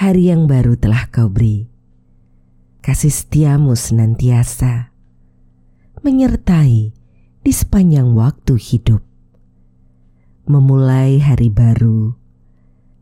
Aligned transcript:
hari 0.00 0.32
yang 0.32 0.48
baru 0.48 0.80
telah 0.80 1.12
kau 1.12 1.28
beri. 1.28 1.68
Kasih 2.80 3.12
setiamu 3.12 3.76
senantiasa 3.76 4.88
menyertai 6.00 6.96
di 7.44 7.52
sepanjang 7.52 8.16
waktu 8.16 8.56
hidup. 8.56 9.04
Memulai 10.48 11.20
hari 11.20 11.52
baru, 11.52 12.16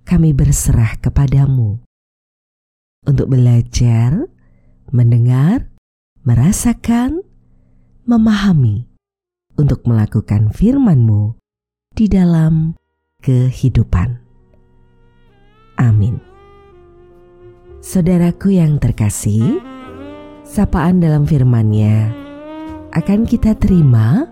kami 0.02 0.34
berserah 0.34 0.98
kepadamu 0.98 1.78
untuk 3.06 3.30
belajar, 3.30 4.26
mendengar, 4.90 5.70
merasakan, 6.26 7.22
memahami, 8.10 8.90
untuk 9.54 9.86
melakukan 9.86 10.50
firman-Mu 10.50 11.38
di 11.94 12.10
dalam 12.10 12.74
kehidupan. 13.22 14.27
Saudaraku 17.88 18.52
yang 18.52 18.76
terkasih, 18.76 19.64
sapaan 20.44 21.00
dalam 21.00 21.24
firman-Nya 21.24 22.12
akan 22.92 23.24
kita 23.24 23.56
terima 23.56 24.28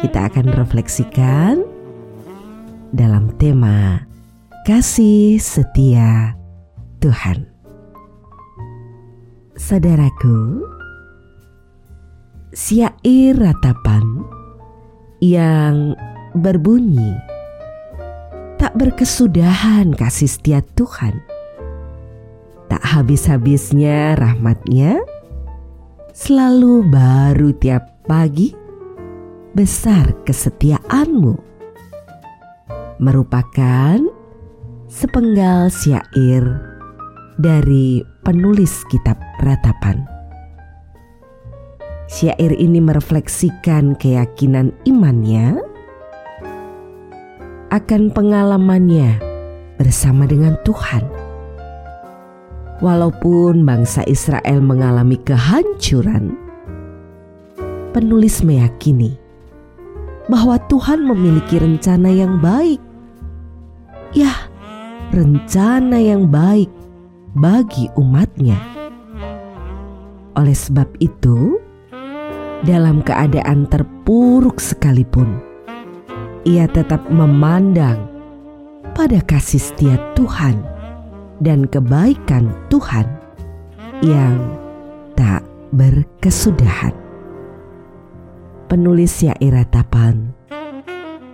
Kita 0.01 0.33
akan 0.33 0.47
refleksikan 0.57 1.61
dalam 2.91 3.31
tema 3.37 4.03
kasih 4.65 5.37
setia 5.39 6.35
Tuhan. 6.99 7.49
Saudaraku 9.61 10.65
syair 12.57 13.37
ratapan 13.37 14.25
yang 15.21 15.95
berbunyi 16.33 17.30
tak 18.61 18.77
berkesudahan 18.77 19.97
kasih 19.97 20.29
setia 20.29 20.61
Tuhan. 20.77 21.17
Tak 22.69 22.85
habis-habisnya 22.85 24.21
rahmatnya, 24.21 25.01
selalu 26.13 26.85
baru 26.85 27.57
tiap 27.57 28.05
pagi, 28.05 28.53
besar 29.57 30.13
kesetiaanmu. 30.29 31.41
Merupakan 33.01 33.97
sepenggal 34.93 35.73
syair 35.73 36.45
dari 37.41 38.05
penulis 38.21 38.85
kitab 38.93 39.17
ratapan. 39.41 40.05
Syair 42.13 42.53
ini 42.61 42.85
merefleksikan 42.85 43.97
keyakinan 43.97 44.77
imannya 44.85 45.70
akan 47.71 48.11
pengalamannya 48.11 49.23
bersama 49.79 50.27
dengan 50.27 50.59
Tuhan. 50.67 51.07
Walaupun 52.83 53.63
bangsa 53.63 54.03
Israel 54.11 54.59
mengalami 54.59 55.15
kehancuran, 55.23 56.35
penulis 57.95 58.43
meyakini 58.43 59.15
bahwa 60.27 60.59
Tuhan 60.67 61.07
memiliki 61.07 61.63
rencana 61.63 62.11
yang 62.11 62.43
baik. 62.43 62.81
Ya, 64.11 64.35
rencana 65.15 66.03
yang 66.03 66.27
baik 66.27 66.71
bagi 67.39 67.87
umatnya. 67.95 68.59
Oleh 70.35 70.57
sebab 70.57 70.89
itu, 70.99 71.61
dalam 72.65 73.05
keadaan 73.05 73.69
terpuruk 73.69 74.59
sekalipun, 74.59 75.50
ia 76.49 76.65
tetap 76.71 77.05
memandang 77.13 78.09
pada 78.97 79.21
kasih 79.25 79.61
setia 79.61 79.97
Tuhan 80.17 80.61
dan 81.41 81.69
kebaikan 81.69 82.53
Tuhan 82.73 83.05
yang 84.01 84.37
tak 85.17 85.45
berkesudahan. 85.77 86.97
Penulis 88.71 89.11
syair 89.11 89.53
ratapan 89.53 90.31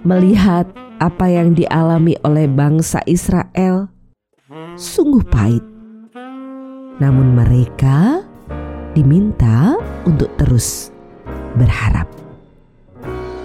melihat 0.02 0.66
apa 0.96 1.28
yang 1.28 1.52
dialami 1.52 2.16
oleh 2.24 2.48
bangsa 2.48 3.04
Israel 3.04 3.92
sungguh 4.74 5.22
pahit. 5.28 5.64
Namun 6.96 7.36
mereka 7.36 8.24
diminta 8.96 9.76
untuk 10.08 10.32
terus 10.40 10.88
berharap 11.60 12.08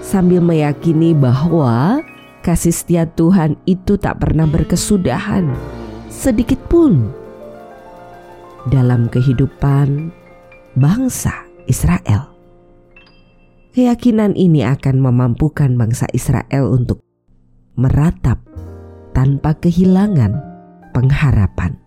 sambil 0.02 0.42
meyakini 0.42 1.14
bahwa 1.14 2.02
kasih 2.42 2.74
setia 2.74 3.06
Tuhan 3.06 3.56
itu 3.70 3.96
tak 3.96 4.20
pernah 4.26 4.50
berkesudahan 4.50 5.48
sedikit 6.10 6.60
pun 6.68 7.10
dalam 8.70 9.08
kehidupan 9.10 10.12
bangsa 10.78 11.34
Israel. 11.66 12.30
Keyakinan 13.72 14.36
ini 14.36 14.68
akan 14.68 15.00
memampukan 15.00 15.80
bangsa 15.80 16.04
Israel 16.12 16.76
untuk 16.76 17.00
meratap 17.80 18.44
tanpa 19.16 19.56
kehilangan 19.56 20.36
pengharapan. 20.92 21.80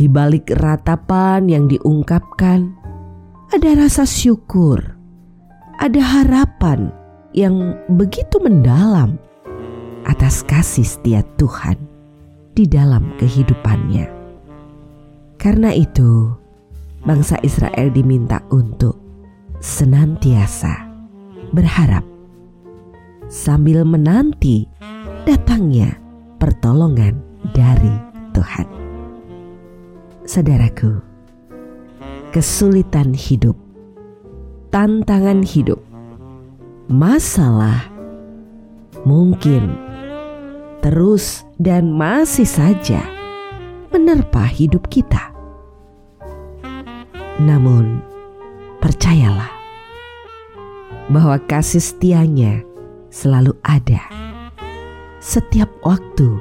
Di 0.00 0.08
balik 0.08 0.48
ratapan 0.56 1.44
yang 1.46 1.68
diungkapkan, 1.68 2.72
ada 3.52 3.70
rasa 3.76 4.08
syukur, 4.08 4.91
ada 5.82 5.98
harapan 5.98 6.94
yang 7.34 7.74
begitu 7.98 8.38
mendalam 8.38 9.18
atas 10.06 10.46
kasih 10.46 10.86
setia 10.86 11.26
Tuhan 11.34 11.74
di 12.54 12.70
dalam 12.70 13.10
kehidupannya. 13.18 14.06
Karena 15.42 15.74
itu, 15.74 16.30
bangsa 17.02 17.34
Israel 17.42 17.90
diminta 17.90 18.38
untuk 18.54 18.94
senantiasa 19.58 20.86
berharap 21.50 22.06
sambil 23.26 23.82
menanti 23.82 24.70
datangnya 25.26 25.98
pertolongan 26.38 27.18
dari 27.58 27.90
Tuhan. 28.38 28.70
Saudaraku, 30.30 31.02
kesulitan 32.30 33.18
hidup, 33.18 33.58
tantangan 34.72 35.44
hidup 35.44 35.78
masalah 36.88 37.92
mungkin 39.04 39.76
terus 40.82 41.46
dan 41.60 41.94
masih 41.94 42.48
saja 42.48 43.04
menerpa 43.92 44.48
hidup 44.48 44.88
kita. 44.88 45.30
Namun, 47.38 48.00
percayalah 48.80 49.52
bahwa 51.12 51.36
kasih 51.44 51.84
setianya 51.84 52.64
selalu 53.12 53.52
ada 53.62 54.02
setiap 55.22 55.68
waktu 55.86 56.40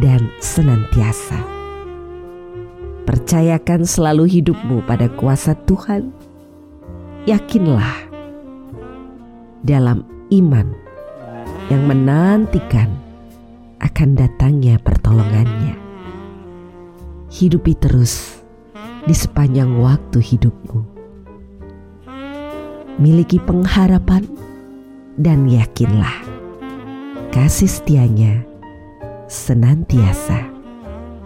dan 0.00 0.30
senantiasa. 0.40 1.42
Percayakan 3.04 3.84
selalu 3.84 4.40
hidupmu 4.40 4.80
pada 4.88 5.12
kuasa 5.12 5.52
Tuhan. 5.68 6.33
Yakinlah 7.24 8.04
dalam 9.64 10.04
iman 10.28 10.68
yang 11.72 11.88
menantikan 11.88 12.92
akan 13.80 14.12
datangnya 14.12 14.76
pertolongannya. 14.76 15.72
Hidupi 17.32 17.80
terus 17.80 18.44
di 19.08 19.16
sepanjang 19.16 19.72
waktu 19.80 20.20
hidupmu. 20.20 20.84
Miliki 23.00 23.40
pengharapan 23.40 24.28
dan 25.16 25.48
yakinlah 25.48 26.20
kasih 27.32 27.72
setianya 27.72 28.44
senantiasa 29.32 30.44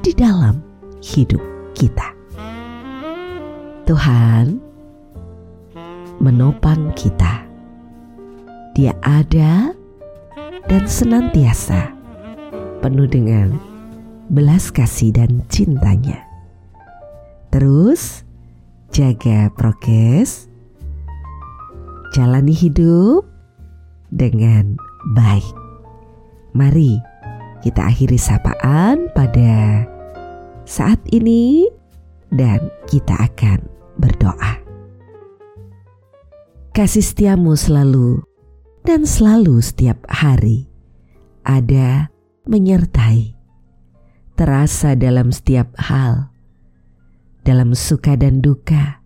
di 0.06 0.15
dalam 0.15 0.62
hidup 1.03 1.43
kita. 1.75 2.15
Tuhan 3.83 4.68
menopang 6.19 6.91
kita. 6.99 7.47
Dia 8.75 8.94
ada 9.03 9.75
dan 10.67 10.85
senantiasa 10.87 11.91
penuh 12.79 13.11
dengan 13.11 13.59
belas 14.31 14.70
kasih 14.70 15.15
dan 15.15 15.43
cintanya. 15.50 16.23
Terus 17.50 18.23
jaga 18.93 19.49
prokes, 19.56 20.47
jalani 22.15 22.55
hidup 22.55 23.25
dengan 24.12 24.76
baik. 25.17 25.49
Mari 26.53 27.00
kita 27.64 27.88
akhiri 27.88 28.21
sapaan 28.21 29.11
pada 29.17 29.82
saat 30.69 31.00
ini 31.11 31.67
dan 32.31 32.69
kita 32.87 33.17
akan 33.17 33.64
berdoa. 33.97 34.68
Kasih 36.79 37.03
setiamu 37.03 37.59
selalu 37.59 38.23
dan 38.87 39.03
selalu 39.03 39.59
setiap 39.59 39.99
hari 40.07 40.71
ada 41.43 42.07
menyertai, 42.47 43.35
terasa 44.39 44.95
dalam 44.95 45.35
setiap 45.35 45.75
hal, 45.75 46.31
dalam 47.43 47.75
suka 47.75 48.15
dan 48.15 48.39
duka, 48.39 49.03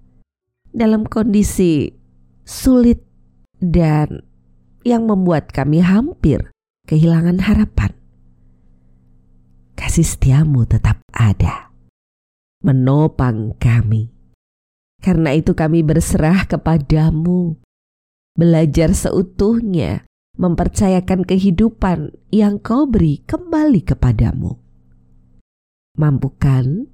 dalam 0.68 1.08
kondisi 1.08 1.96
sulit 2.44 3.00
dan 3.56 4.20
yang 4.84 5.08
membuat 5.08 5.48
kami 5.48 5.80
hampir 5.80 6.52
kehilangan 6.84 7.40
harapan. 7.40 7.96
Kasih 9.80 10.04
setiamu 10.04 10.68
tetap 10.68 11.00
ada, 11.08 11.72
menopang 12.60 13.56
kami. 13.56 14.12
Karena 15.02 15.34
itu 15.34 15.58
kami 15.58 15.82
berserah 15.82 16.46
kepadamu, 16.46 17.58
belajar 18.38 18.94
seutuhnya 18.94 20.06
mempercayakan 20.38 21.26
kehidupan 21.26 22.14
yang 22.30 22.62
kau 22.62 22.86
beri 22.86 23.20
kembali 23.26 23.82
kepadamu. 23.82 24.56
Mampukan 25.98 26.86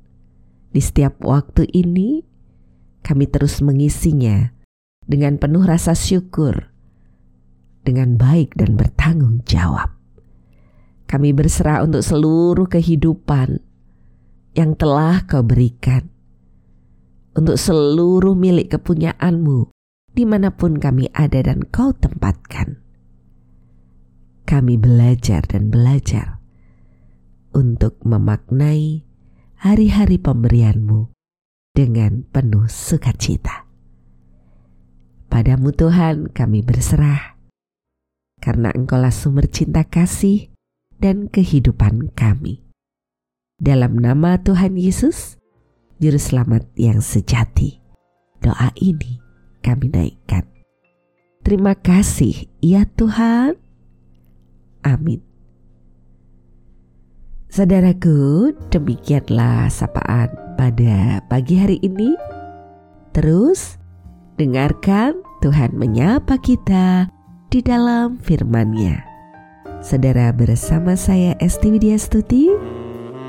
di 0.73 0.81
setiap 0.81 1.23
waktu 1.23 1.69
ini 1.71 2.25
kami 3.05 3.31
terus 3.31 3.63
mengisinya 3.63 4.51
dengan 5.05 5.39
penuh 5.39 5.63
rasa 5.69 5.95
syukur, 5.95 6.73
dengan 7.87 8.19
baik 8.19 8.59
dan 8.59 8.75
bertanggung 8.75 9.45
jawab. 9.47 9.95
Kami 11.09 11.33
berserah 11.33 11.85
untuk 11.85 12.05
seluruh 12.05 12.69
kehidupan 12.69 13.61
yang 14.53 14.77
telah 14.77 15.25
kau 15.25 15.41
berikan, 15.41 16.11
untuk 17.37 17.57
seluruh 17.57 18.37
milik 18.37 18.77
kepunyaanmu 18.77 19.73
di 20.13 20.25
mana 20.25 20.55
pun 20.55 20.81
kami 20.81 21.11
ada 21.13 21.45
dan 21.45 21.67
kau 21.69 21.93
tempatkan 21.93 22.81
kami 24.49 24.81
belajar 24.81 25.45
dan 25.45 25.69
belajar 25.69 26.41
untuk 27.53 28.01
memaknai 28.01 29.05
hari-hari 29.61 30.17
pemberianmu 30.17 31.13
dengan 31.77 32.25
penuh 32.33 32.65
sukacita. 32.67 33.69
Padamu 35.29 35.71
Tuhan 35.77 36.33
kami 36.33 36.65
berserah, 36.65 37.37
karena 38.41 38.73
Engkaulah 38.73 39.13
sumber 39.13 39.47
cinta 39.47 39.85
kasih 39.85 40.49
dan 40.99 41.29
kehidupan 41.29 42.11
kami. 42.17 42.65
Dalam 43.59 43.99
nama 43.99 44.41
Tuhan 44.43 44.75
Yesus, 44.75 45.38
Juru 45.99 46.15
Selamat 46.15 46.63
yang 46.79 47.03
sejati, 47.03 47.83
doa 48.39 48.71
ini 48.79 49.19
kami 49.67 49.91
naikkan. 49.91 50.47
Terima 51.43 51.75
kasih 51.75 52.47
ya 52.63 52.87
Tuhan. 52.95 53.59
Amin. 54.87 55.19
Saudaraku, 57.51 58.55
demikianlah 58.71 59.67
sapaan 59.75 60.31
pada 60.55 61.19
pagi 61.27 61.59
hari 61.59 61.83
ini. 61.83 62.15
Terus 63.11 63.83
dengarkan 64.39 65.19
Tuhan 65.43 65.75
menyapa 65.75 66.39
kita 66.39 67.11
di 67.51 67.59
dalam 67.59 68.23
firman-Nya. 68.23 69.03
Saudara 69.83 70.35
bersama 70.35 70.95
saya 70.95 71.35
Esti 71.43 71.71
Widya 71.71 71.99
Stuti, 71.99 72.51